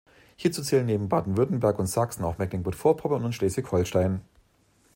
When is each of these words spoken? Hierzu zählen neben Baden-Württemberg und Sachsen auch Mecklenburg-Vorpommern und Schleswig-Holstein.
Hierzu 0.35 0.63
zählen 0.63 0.87
neben 0.87 1.09
Baden-Württemberg 1.09 1.77
und 1.77 1.85
Sachsen 1.85 2.23
auch 2.25 2.39
Mecklenburg-Vorpommern 2.39 3.23
und 3.23 3.33
Schleswig-Holstein. 3.33 4.21